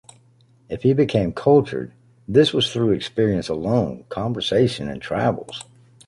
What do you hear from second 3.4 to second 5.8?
alone, conversation and travels.